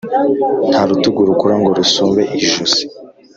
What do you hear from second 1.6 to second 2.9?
rusumbe ijosi